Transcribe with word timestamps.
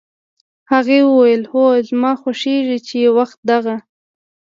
هغې 0.71 0.99
وویل: 1.07 1.43
"هو، 1.51 1.65
زما 1.89 2.11
خوښېږي 2.21 2.77
چې 2.87 2.95
یو 3.05 3.13
وخت 3.19 3.37
دغه 3.51 3.75